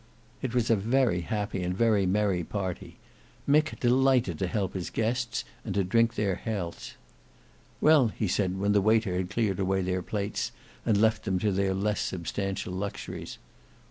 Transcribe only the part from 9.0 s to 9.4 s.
had